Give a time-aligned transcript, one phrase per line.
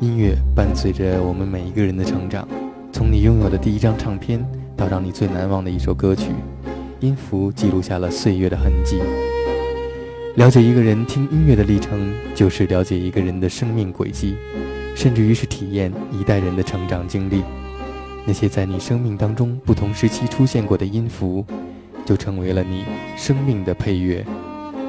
[0.00, 2.48] 音乐伴随着我们每一个人的成长，
[2.90, 4.42] 从你拥有的第一张唱片
[4.74, 6.30] 到让你最难忘的一首歌曲，
[7.00, 8.98] 音符记录下了岁月的痕迹。
[10.36, 14.36] 了解一个人听音乐的历程，就是了解一个人的生命轨迹，
[14.94, 17.42] 甚至于是体验一代人的成长经历。
[18.24, 21.44] 那些在你生命当中不同时期出现过的音符，
[22.06, 22.86] 就成为了你
[23.18, 24.24] 生命的配乐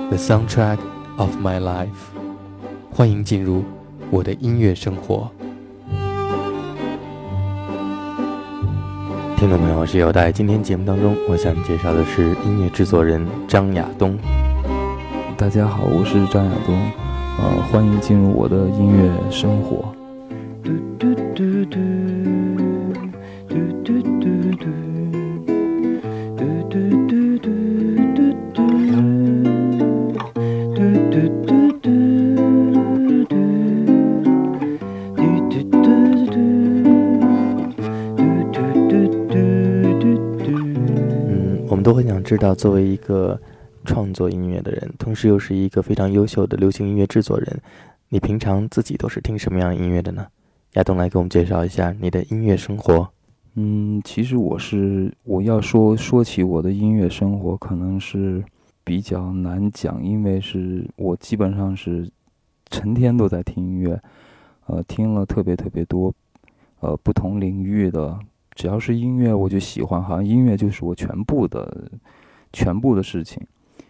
[0.08, 0.78] ，The soundtrack
[1.18, 1.90] of my life。
[2.94, 3.66] 欢迎进入。
[4.12, 5.32] 我的音乐生活，
[9.38, 10.30] 听众朋友，我是有代。
[10.30, 14.18] 今天节目当中，我想介绍的是音乐制作人张亚东。
[15.38, 16.78] 大家好，我是张亚东，
[17.40, 19.96] 呃，欢迎进入我的音乐生活。
[21.00, 22.41] 都很想
[42.32, 43.38] 知道，作为一个
[43.84, 47.62] 创作音乐的人，同时又是一个非常优秀的流行音乐制作人，
[48.08, 50.26] 你平常自己都是听什么样的音乐的呢？
[50.76, 53.06] 亚东来给我们介绍一下你的音乐生活。
[53.56, 58.42] 嗯，其实我是我要说说起我的音乐生活，可能是
[58.86, 62.10] 比较难讲，因为是我基本上是
[62.70, 64.02] 成天都在听音乐，
[64.68, 66.14] 呃，听了特别特别多，
[66.80, 68.18] 呃，不同领域的。
[68.54, 71.90] 只要是音乐，我就喜欢，好像音乐就是我全部的、
[72.52, 73.42] 全部的事情。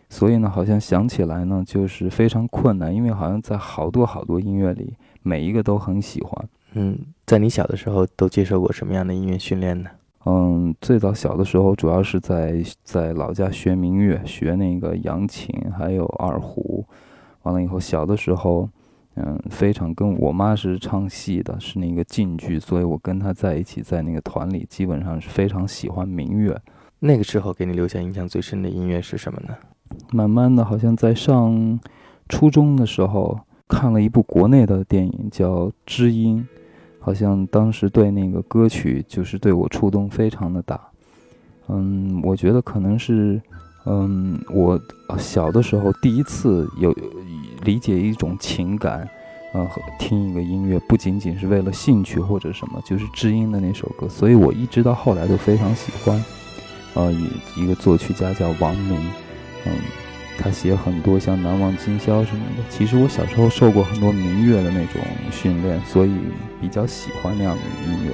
[0.10, 6.50] 所以呢，好像想起来呢，就是非常困难，因为好像在好多好多音乐里，每一个都很喜欢。
[6.74, 9.90] 嗯，在你小的时候都接受过什么样的音乐训练呢？
[10.26, 16.86] 嗯，最早小的时候，主要是在在老家学民乐，学那个扬琴，还有二胡。
[17.44, 18.70] 完了以后，小的时候。
[19.16, 26.58] 嗯，非常跟我妈是唱戏的，是那个晋剧，所以我跟她在一起，在那个团里，基本上是非常喜欢民乐。
[27.04, 29.56] 那个时候给你留下印象最深的音乐是什么呢？
[30.12, 31.80] 慢慢的，好像在上
[32.30, 36.48] 初中的时候看了一部国内的电影叫《知音》，
[37.00, 40.80] 好像当时对那个歌曲就是对我触动非常的大。
[41.68, 43.42] 嗯，我觉得可能是，
[43.86, 44.80] 嗯，我
[45.18, 46.96] 小的时候第一次有。
[47.64, 49.08] 理解一种情感，
[49.54, 49.70] 呃，
[50.00, 56.20] 听一个音乐不仅仅是为了兴趣或者什么，就是知音的那首歌，所以我一直到后来都非常喜欢。
[56.94, 59.00] 呃，一一个作曲家叫王明，
[59.66, 59.72] 嗯，
[60.38, 62.64] 他写很多像《难忘今宵》什么的。
[62.70, 66.12] 其实我小时候受过很多民乐的那种训练，所以
[66.60, 68.12] 比较喜欢那样的音乐。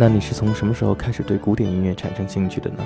[0.00, 2.76] 那你是从什么时候开始对古典音乐产生兴趣的呢？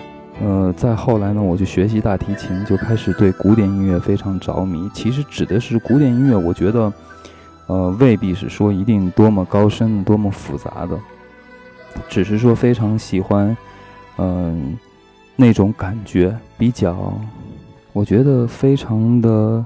[0.43, 4.91] 呃，再后来呢，我就学习大提琴，就开始对古典音乐非常着迷。
[4.93, 6.93] 其实指的是古典音乐，我觉得，
[7.69, 10.99] 呃，未必是说一定多么高深、多么复杂的，
[12.09, 13.57] 只是说非常喜欢，
[14.19, 14.77] 嗯，
[15.37, 17.15] 那种感觉比较，
[17.93, 19.65] 我觉得非常的。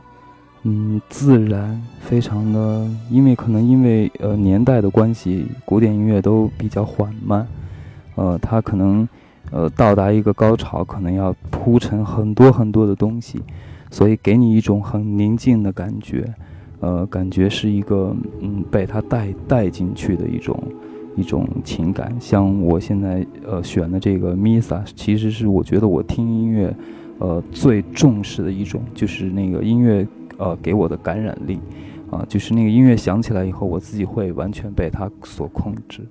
[0.71, 7.47] 嗯，自然，非常的，因为可能因为呃年代的关系，古典音乐都比较缓慢，
[8.17, 9.09] 呃，它可能
[9.51, 13.41] 呃到达一个高潮，可能要铺陈很多很多的东西，
[13.91, 16.35] 所以给你一种很宁静的感觉，
[16.81, 20.63] 呃，感觉是一个嗯被它带带进去的一种
[21.17, 22.15] 一种情感。
[22.21, 26.77] 像我现在呃选的这个 Misa，其实是我觉得我听音乐，
[27.21, 30.07] 呃最重视的一种，就是那个音乐
[30.39, 31.61] 呃给我的感染力，
[32.11, 36.09] 啊，就是那个音乐响起来以后，我自己会完全被它所控制。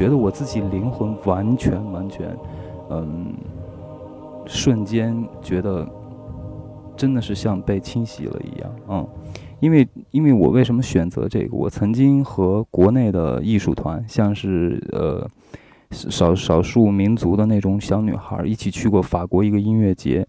[0.00, 2.34] 觉得我自己灵魂完全完全，
[2.88, 3.34] 嗯，
[4.46, 5.86] 瞬间觉得
[6.96, 9.06] 真的是像被清洗了一样，嗯，
[9.60, 11.54] 因为因为我为什么选择这个？
[11.54, 15.28] 我曾经和国内的艺术团，像是呃
[15.90, 20.26] 少少数民族的那种小女孩一起去过法国一个音乐节，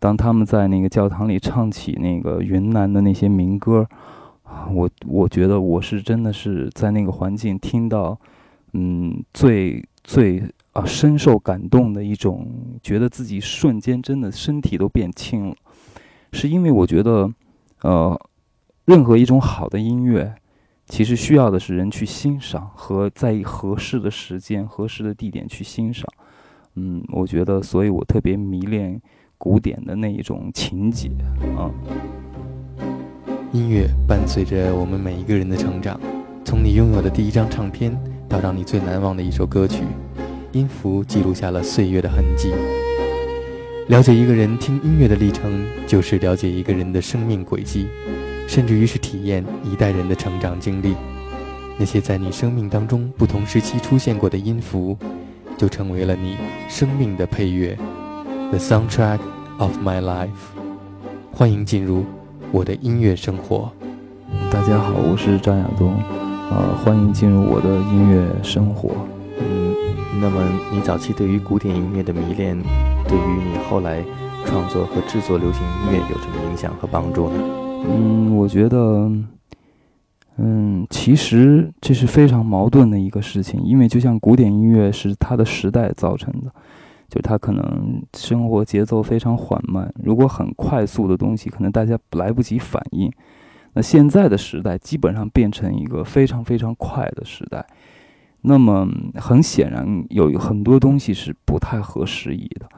[0.00, 3.86] 当他们在那个教堂里唱起那个云南的那些民歌，
[4.74, 8.18] 我我觉得我是真的是在那个环境听到。
[8.72, 12.48] 嗯，最最啊深受感动的一种，
[12.82, 15.56] 觉得自己瞬间真的身体都变轻了，
[16.32, 17.30] 是因为我觉得，
[17.82, 18.18] 呃，
[18.86, 20.34] 任何一种好的音乐，
[20.86, 26.06] 其实需要的是人去欣赏和在合适的时间、合适的地点去欣赏。
[26.76, 28.98] 嗯，我觉得，所以我特别迷恋
[29.36, 31.10] 古典的那一种情节
[31.58, 31.70] 啊。
[33.52, 36.00] 音乐伴随着我们每一个人的成长，
[36.42, 37.94] 从你拥有的第一张唱片。
[38.32, 39.84] 到让你最难忘的一首歌曲，
[40.52, 42.50] 音符记录下了岁月的痕迹。
[43.88, 47.88] 了解一个人听音乐的历程，就是了解一个人的生命轨迹，
[48.48, 50.94] 甚至于是体验一代人的成长经历。
[51.76, 54.96] 那些在你生命当中不同时期出现过的音符，
[55.58, 56.38] 就成为了你
[56.70, 57.76] 生命的配乐
[58.48, 59.18] ，The soundtrack
[59.58, 60.30] of my life。
[61.34, 62.06] 欢迎进入
[62.50, 63.70] 我的音乐生活。
[64.50, 66.31] 大家好，我是张亚东。
[66.54, 68.90] 呃，欢迎进入我的音乐生活。
[69.40, 69.74] 嗯，
[70.20, 72.54] 那么你早期对于古典音乐的迷恋，
[73.08, 74.04] 对于你后来
[74.44, 77.42] 创作和制作流行音乐有什么影响和帮助呢？
[77.88, 79.10] 嗯，我觉得
[80.36, 86.52] 嗯，其实这是非常矛盾的一个事情，因为就像古典音乐是它的时代造成的，
[87.08, 93.10] 就它可能生活节奏非常缓慢，如果很快速的东西，可能大家来不及反应。
[93.74, 97.66] 那现在的时代基本上变成一个非常非常快的时代，
[98.42, 102.68] 那么很显然有很多东西是不太合时宜的。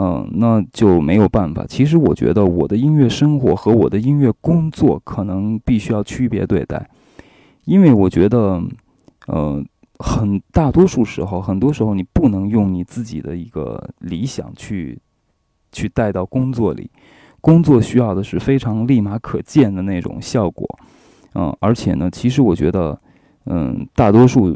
[0.00, 1.64] 嗯，那就没有办法。
[1.66, 6.88] 其实我觉得我的音乐生活和我的音乐工作可能必须要区别对待，
[7.64, 8.62] 因为我觉得，
[9.26, 9.64] 呃，
[9.98, 14.96] 很大多数时候，很多时候你不能用你自己的一个理想去
[15.72, 16.88] 去带到工作里。
[17.48, 20.68] 工作需要的是非常立马可见的那种效果。
[21.34, 23.00] 嗯，而且呢，其实我觉得，
[23.46, 24.54] 嗯，大多数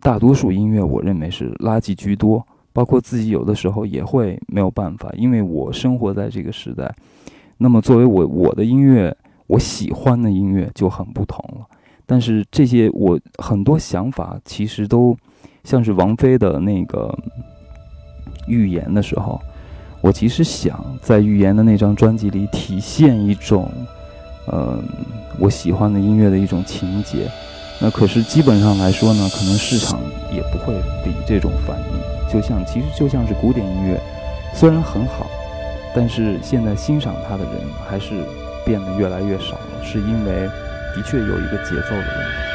[0.00, 2.42] 大多数音乐，我认为是垃圾居多。
[2.72, 6.90] 包括自己有的时候也会没有办法，因为我生活在这个时代。
[7.58, 9.14] 那么作为我我的音乐，
[9.46, 11.66] 我喜欢的音乐就很不同了。
[12.06, 15.14] 但是这些我很多想法其实都
[15.64, 17.14] 像是王菲的那个
[18.48, 19.38] 《预言》的时候，
[20.02, 23.70] 我其实想在《预言》的那张专辑里体现一种，
[24.52, 24.82] 嗯，
[25.38, 27.30] 我喜欢的音乐的一种情节。
[27.80, 30.00] 那可是基本上来说呢，可能市场
[30.34, 32.32] 也不会理这种反应。
[32.32, 34.00] 就像其实就像是古典音乐，
[34.52, 35.26] 虽然很好，
[35.94, 37.54] 但是现在欣赏它的人
[37.88, 38.24] 还是
[38.66, 40.48] 变得越来越少了，是因为
[40.96, 42.51] 的确有一个节奏的问题。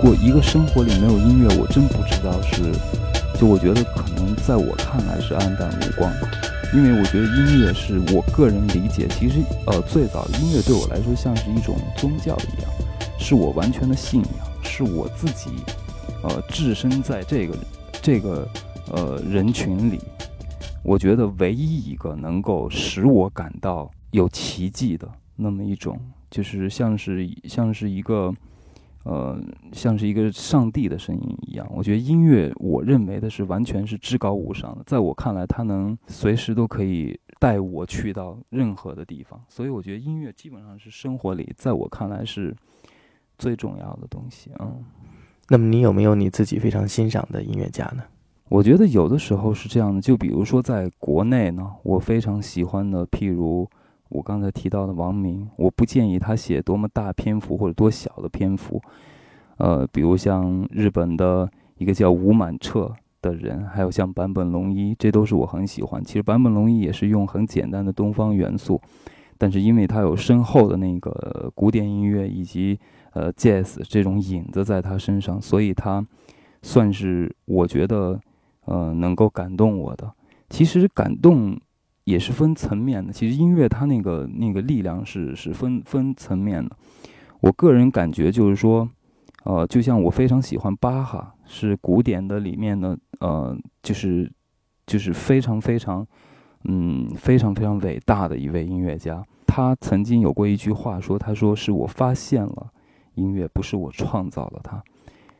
[0.00, 2.72] 果一个生活里没有音乐，我真不知道是，
[3.36, 6.28] 就我觉得可能在我看来是黯淡无光的，
[6.72, 12.70] 因为我觉得音乐是我个人理解，其实呃最早音乐对我来说像是一种宗教一样，
[13.18, 14.30] 是我完全的信仰，
[14.62, 15.50] 是我自己
[16.22, 17.56] 呃置身在这个
[18.00, 18.48] 这个
[18.92, 19.98] 呃人群里，
[20.84, 26.00] 我觉得唯一一个能够使我感到有奇迹的那么一种，
[26.30, 28.32] 就是像是像是一个。
[29.04, 29.40] 呃，
[29.72, 31.66] 像是一个上帝的声音一样。
[31.74, 34.82] 我觉得音乐，我认为的是完全是至高无上的。
[34.84, 39.40] 在我看来，它能随时都可以带我去到任何的地方。
[39.48, 42.54] 所以，我觉得音乐基本上是生活里，在我看来是
[43.38, 44.50] 最重要的东西。
[44.58, 44.84] 嗯，
[45.48, 48.02] 那么你有没有你自己非常欣赏的音乐家呢？
[48.50, 50.02] 我觉得有的时候是这样的。
[50.02, 53.66] 就比如说，在国内呢，我非常喜欢的，譬如。
[54.08, 58.80] 我刚才提到的王明，我不建议他写多么大篇幅或者多小的篇幅，
[59.58, 66.02] 呃，比如像日本的一个叫吴满彻的人，还有像坂本龙一，这都是我很喜欢。
[66.02, 68.80] 其实坂本龙一也是用很简单的东方元素，
[69.36, 72.78] 但是因为他有深厚的那个古典音乐以及
[73.12, 76.04] 呃 jazz 这种影子在他身上，所以他
[76.62, 78.18] 算是我觉得
[78.64, 80.10] 呃能够感动我的。
[80.48, 81.58] 其实感动。
[82.08, 83.12] 也是分层面的。
[83.12, 86.74] 其实音乐它那个那个力量是是分分层面的。
[87.40, 88.88] 我个人感觉就是说，
[89.44, 94.30] 呃，就像我非常喜欢巴哈，是古典的里面的，呃，就是
[94.86, 96.06] 就是非常非常，
[96.64, 99.22] 嗯，非常非常伟大的一位音乐家。
[99.46, 102.70] 他曾经有过一句话说：“他说是我发现了
[103.14, 104.82] 音乐，不是我创造了它。”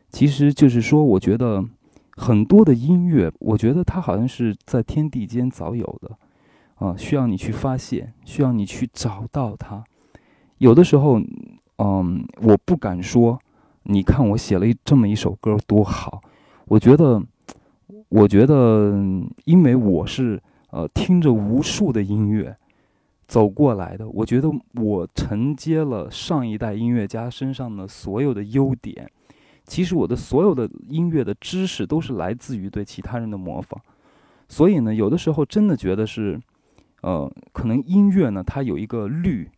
[0.09, 1.63] 其实就是说，我觉得
[2.15, 6.17] 很多的音乐，我觉得它好像是在天地间早有的。
[6.79, 9.83] 啊，需要你去发现，需要你去找到它。
[10.59, 11.19] 有的时候，
[11.77, 13.37] 嗯，我不敢说，
[13.83, 16.21] 你看我写了一这么一首歌多好。
[16.65, 17.21] 我觉得，
[18.07, 18.93] 我觉得，
[19.43, 22.55] 因为我是呃听着无数的音乐
[23.27, 29.11] 走过来的，我觉得我承接了上一代音乐家身上的所有的优点。
[29.65, 33.81] 其实我的所有的音乐的知识都是来自于对其他人的模仿。
[34.47, 36.39] 所以呢，有的时候真的觉得是。
[37.01, 39.49] 呃，可能音乐呢，它有一个律，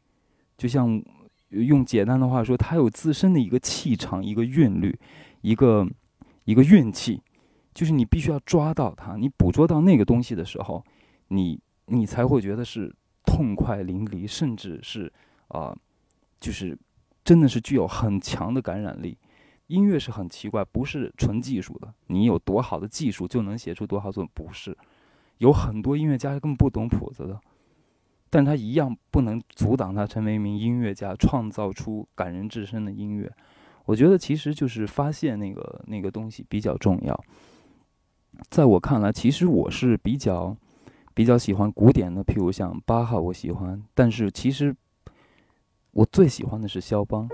[0.57, 1.01] 就像
[1.49, 4.97] 用简单的话说，它有自身的一个气场、一个韵律、
[5.41, 5.87] 一个
[6.45, 7.21] 一个运气，
[7.73, 10.83] 就是你必须要抓到它，你捕捉到那个东西的时候，
[11.29, 12.93] 你你才会觉得是
[13.25, 15.11] 痛快淋漓，甚至是
[15.47, 15.75] 啊，
[16.39, 16.77] 就是
[17.23, 19.17] 真的是具有很强的感染力。
[19.67, 24.77] 音乐是很奇怪，不是纯技术的，你有多好的技术就能写出多好作，不是。
[25.41, 27.41] 有很多音乐家是根本不懂谱子的，
[28.29, 33.31] 但他一样不能阻挡他成为一名音乐家，创造出感人至深的音乐。
[33.85, 37.19] 我觉得其实就是发现那个那个东西比较重要。
[38.51, 40.55] 在我看来，其实我是比较
[41.15, 43.81] 比较喜欢古典的，譬如像巴哈，我喜欢。
[43.95, 44.75] 但是其实
[45.89, 47.27] 我最喜欢的是肖邦。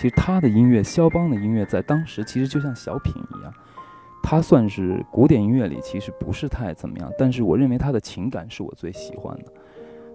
[0.00, 3.52] 其实他的音乐，肖邦的音乐，在当时其实就像小品一样，
[4.22, 9.52] 他算是古典音乐里其实不是太怎么样，但是我认为他的情感是我最喜欢的。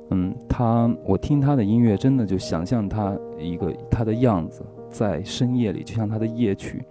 [0.09, 6.83] 嗯，他我听他的音乐，真的就想象他一个他的样子，在深夜里，就像他的夜曲，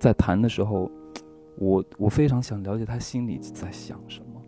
[0.00, 0.90] 在弹的时候，
[1.54, 4.42] 我我非常想了解他心里在想什么，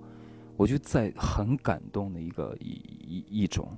[0.56, 2.70] 我就在很感动的一个一
[3.06, 3.68] 一一种。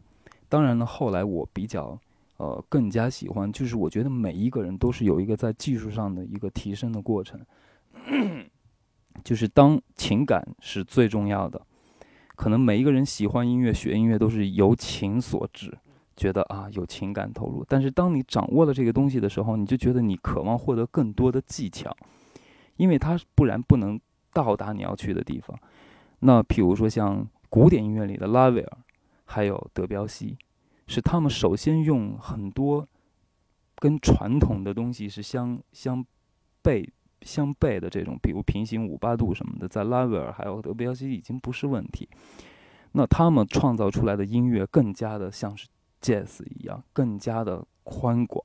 [0.48, 1.98] 当然了，后来我比较。
[2.38, 7.40] 呃，更加喜欢，就是我觉得每一个人都是有一个在技术上的一个提升的过程，
[9.24, 11.60] 就是当情感是最重要的，
[12.34, 15.72] 可能每一个人喜欢音乐、学音乐都是由情所致，
[16.14, 17.64] 觉得啊有情感投入。
[17.66, 21.96] 但是当你掌握了这个东西的时候，你就觉得你渴望获得更多的技巧，
[22.76, 23.98] 因为它不然不能
[24.34, 25.58] 到达你要去的地方。
[26.20, 28.78] 那比如说像古典音乐里的拉威尔，
[29.24, 30.36] 还有德彪西。
[30.86, 32.86] 是他们首先用很多
[33.76, 36.04] 跟传统的东西是相相
[36.62, 36.88] 悖
[37.22, 42.08] 相悖的这种，比如平行五八度什么的，在拉威尔还有德彪西已经不是问题。
[42.92, 45.66] 那他们创造出来的音乐更加的像是
[46.00, 48.42] jazz 一样，更加的宽广。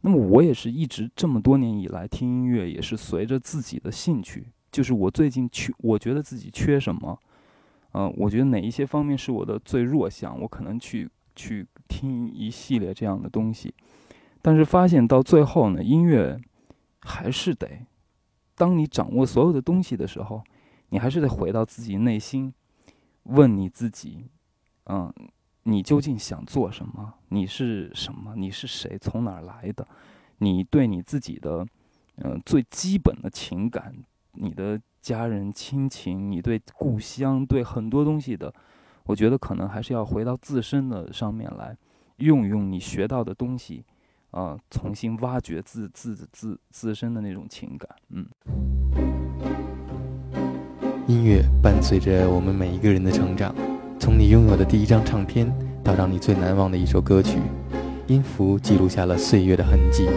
[0.00, 7.18] 那么我也是一直这么多年以来听音乐，也是随着自己的兴趣，就是我最近缺，我觉得自己缺什么，
[7.92, 11.08] 嗯，我觉得哪一些方面是我的最弱项，我可能去。
[11.36, 13.72] 去听一系列这样的东西，
[14.42, 16.36] 但是发现到最后呢，音乐
[17.00, 17.86] 还是得，
[18.56, 20.42] 当你掌握所有的东西的时候，
[20.88, 22.52] 你还是得回到自己内心，
[23.24, 24.24] 问你自己，
[24.86, 25.12] 嗯，
[25.64, 27.14] 你究竟想做什么？
[27.28, 28.34] 你是什么？
[28.36, 28.96] 你是谁？
[28.98, 29.86] 从哪儿来的？
[30.38, 31.66] 你对你自己的，
[32.16, 33.94] 嗯，最基本的情感，
[34.32, 38.52] 你的家人亲情，你对故乡，对很多东西的。
[39.06, 41.76] 我觉得可能还是要回到自身的上面来，
[42.16, 43.84] 用用你学到的东西，
[44.32, 47.88] 啊，重新挖掘自自自自身的那种情感。
[48.10, 48.26] 嗯，
[51.06, 53.54] 音乐伴随着我们每一个人的成长，
[54.00, 55.50] 从你拥有的第一张唱片
[55.84, 57.38] 到让你最难忘的一首歌曲，
[58.08, 60.08] 音符记录下了岁月的痕迹。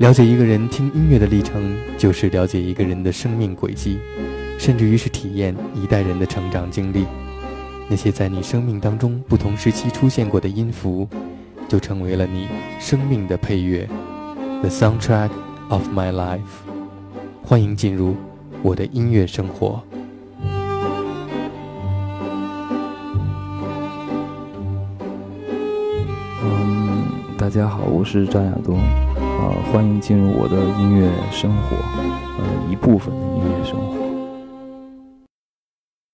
[0.00, 4.00] 了解一个人听音乐的历程，就是了解一个人的生命轨迹，
[4.58, 7.06] 甚至于是体验一代人的成长经历。
[7.88, 11.06] 那些在你生命当中不同时期出现过的音符，
[11.68, 12.48] 就成为了你
[12.80, 13.86] 生命的配乐
[14.60, 15.28] ，The soundtrack
[15.68, 16.40] of my life。
[17.44, 18.16] 欢迎进入
[18.62, 19.82] 我的音乐生活。
[26.42, 27.04] 嗯，
[27.36, 31.76] 大家好，我是张亚东，啊，欢迎进入我的音乐生活，
[32.38, 33.41] 呃，一部分的音。